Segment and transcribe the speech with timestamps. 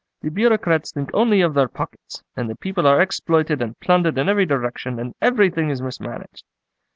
[0.23, 4.29] "The Bureaucrats think only of their pockets, and the people are exploited and plundered in
[4.29, 6.43] every direction, and everything is mismanaged."